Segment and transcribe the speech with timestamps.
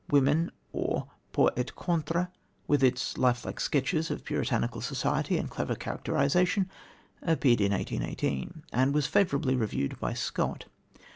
[0.09, 2.31] Women, or Pour et Contre,
[2.67, 6.71] with its lifelike sketches of Puritanical society and clever characterisation,
[7.21, 10.65] appeared in 1818, and was favourably reviewed by Scott.